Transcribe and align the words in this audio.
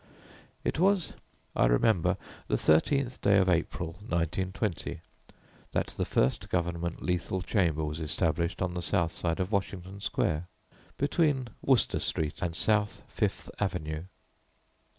It 0.63 0.79
was, 0.79 1.13
I 1.55 1.67
remember, 1.67 2.17
the 2.47 2.55
13th 2.55 3.21
day 3.21 3.37
of 3.37 3.47
April, 3.47 3.97
1920, 4.07 4.99
that 5.73 5.85
the 5.95 6.05
first 6.05 6.49
Government 6.49 7.03
Lethal 7.03 7.43
Chamber 7.43 7.85
was 7.85 7.99
established 7.99 8.63
on 8.63 8.73
the 8.73 8.81
south 8.81 9.11
side 9.11 9.39
of 9.39 9.51
Washington 9.51 9.99
Square, 9.99 10.47
between 10.97 11.49
Wooster 11.61 11.99
Street 11.99 12.41
and 12.41 12.55
South 12.55 13.03
Fifth 13.07 13.51
Avenue. 13.59 14.05